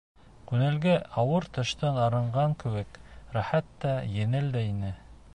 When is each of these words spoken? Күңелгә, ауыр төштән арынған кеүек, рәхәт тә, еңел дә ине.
Күңелгә, 0.51 0.93
ауыр 1.23 1.45
төштән 1.57 1.99
арынған 2.05 2.55
кеүек, 2.63 2.97
рәхәт 3.35 3.69
тә, 3.85 3.91
еңел 4.15 4.49
дә 4.57 4.65
ине. 4.73 4.91